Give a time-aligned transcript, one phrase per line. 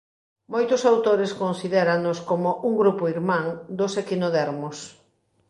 [0.53, 3.45] Moitos autores considéranos como un "grupo irmán"
[3.79, 4.77] dos equinodermos.